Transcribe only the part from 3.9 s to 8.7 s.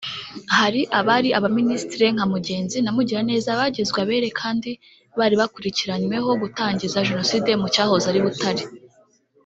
abere kandi bari bakurikiranyweho gutangiza Jenoside mu cyahoze ari Butare